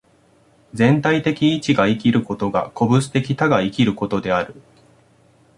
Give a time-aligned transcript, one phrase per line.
[0.73, 4.55] 全体的一が生きることが個物的多が生きることである。